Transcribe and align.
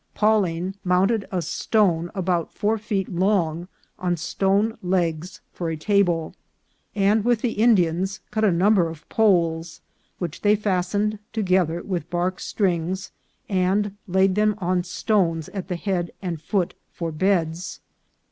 Paw 0.15 0.37
ling 0.39 0.73
mounted 0.83 1.27
a 1.31 1.43
stone 1.43 2.09
about 2.15 2.51
four 2.51 2.79
feet 2.79 3.07
long 3.07 3.67
on 3.99 4.17
stone 4.17 4.75
legs 4.81 5.41
for 5.53 5.69
a 5.69 5.77
table, 5.77 6.33
and 6.95 7.23
with 7.23 7.41
the 7.41 7.51
Indians 7.51 8.19
cut 8.31 8.43
a 8.43 8.51
number 8.51 8.89
of 8.89 9.07
poles, 9.09 9.79
which 10.17 10.41
they 10.41 10.55
fastened 10.55 11.19
together 11.31 11.83
with 11.83 12.09
bark 12.09 12.39
strings, 12.39 13.11
and 13.47 13.95
laid 14.07 14.33
them 14.33 14.55
on 14.57 14.83
stones 14.83 15.49
at 15.49 15.67
the 15.67 15.75
head 15.75 16.09
and 16.19 16.41
foot 16.41 16.73
for 16.91 17.11
beds. 17.11 17.79